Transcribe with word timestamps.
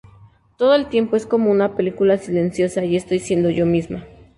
Todo 0.57 0.73
el 0.73 0.89
tiempo 0.89 1.15
es 1.15 1.27
como 1.27 1.51
una 1.51 1.75
película 1.75 2.17
silenciosa 2.17 2.83
y 2.83 2.95
estoy 2.95 3.19
siendo 3.19 3.51
yo 3.51 3.67
misma. 3.67 4.03